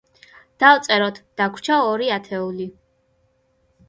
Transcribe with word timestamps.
დავწეროთ, 0.61 1.19
დაგვრჩა 1.41 1.77
ორი 1.89 2.09
ათეული. 2.15 2.67